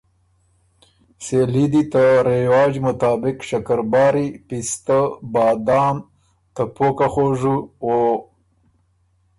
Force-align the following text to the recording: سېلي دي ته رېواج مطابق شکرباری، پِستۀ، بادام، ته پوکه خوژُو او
سېلي 1.23 1.65
دي 1.73 1.83
ته 1.91 2.03
رېواج 2.27 2.73
مطابق 2.87 3.35
شکرباری، 3.49 4.27
پِستۀ، 4.47 4.99
بادام، 5.33 5.95
ته 6.53 6.63
پوکه 6.75 7.07
خوژُو 7.13 7.57
او 7.83 7.93